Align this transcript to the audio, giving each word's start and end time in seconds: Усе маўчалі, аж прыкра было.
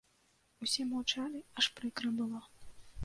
Усе 0.65 0.85
маўчалі, 0.93 1.39
аж 1.63 1.67
прыкра 1.77 2.09
было. 2.21 2.39